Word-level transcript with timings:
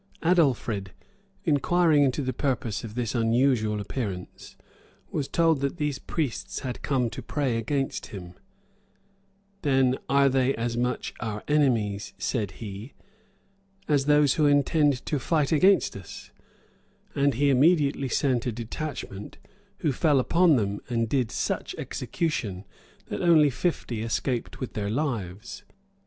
Adelfrid, 0.23 0.93
inquiring 1.43 2.01
into 2.01 2.23
the 2.23 2.33
purpose 2.33 2.83
of 2.83 2.95
this 2.95 3.13
unusual 3.13 3.79
appearance, 3.79 4.55
was 5.11 5.27
told 5.27 5.59
that 5.61 5.77
these 5.77 5.99
priests 5.99 6.61
had 6.61 6.81
come 6.81 7.07
to 7.07 7.21
pray 7.21 7.55
against 7.55 8.07
him: 8.07 8.33
"Then 9.61 9.99
are 10.09 10.27
they 10.27 10.55
as 10.55 10.75
much 10.75 11.13
our 11.19 11.43
enemies," 11.47 12.13
said 12.17 12.53
he, 12.53 12.93
"as 13.87 14.05
those 14.05 14.33
who 14.33 14.47
intend 14.47 15.05
to 15.05 15.19
fight 15.19 15.51
against 15.51 15.95
us;"[*] 15.95 16.31
and 17.13 17.35
he 17.35 17.51
immediately 17.51 18.09
sent 18.09 18.47
a 18.47 18.51
detachment, 18.51 19.37
who 19.81 19.91
fell 19.91 20.19
upon 20.19 20.55
them, 20.55 20.81
and 20.89 21.07
did 21.07 21.29
such 21.29 21.75
execution, 21.77 22.65
that 23.09 23.21
only 23.21 23.51
fifty 23.51 24.01
escaped 24.01 24.59
with 24.59 24.73
their 24.73 24.89
lives. 24.89 25.63